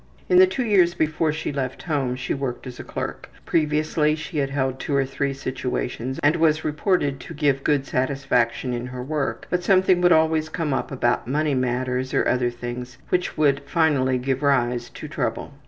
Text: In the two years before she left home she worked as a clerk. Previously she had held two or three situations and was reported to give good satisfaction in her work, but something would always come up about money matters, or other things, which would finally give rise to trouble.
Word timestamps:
In 0.29 0.39
the 0.39 0.47
two 0.47 0.65
years 0.65 0.95
before 0.95 1.31
she 1.31 1.51
left 1.53 1.83
home 1.83 2.15
she 2.15 2.33
worked 2.33 2.65
as 2.65 2.79
a 2.79 2.83
clerk. 2.83 3.29
Previously 3.45 4.15
she 4.15 4.39
had 4.39 4.49
held 4.49 4.79
two 4.79 4.95
or 4.95 5.05
three 5.05 5.31
situations 5.31 6.19
and 6.23 6.37
was 6.37 6.65
reported 6.65 7.19
to 7.19 7.35
give 7.35 7.63
good 7.63 7.85
satisfaction 7.85 8.73
in 8.73 8.87
her 8.87 9.03
work, 9.03 9.45
but 9.51 9.63
something 9.63 10.01
would 10.01 10.11
always 10.11 10.49
come 10.49 10.73
up 10.73 10.89
about 10.91 11.27
money 11.27 11.53
matters, 11.53 12.15
or 12.15 12.27
other 12.27 12.49
things, 12.49 12.97
which 13.09 13.37
would 13.37 13.61
finally 13.67 14.17
give 14.17 14.41
rise 14.41 14.89
to 14.89 15.07
trouble. 15.07 15.53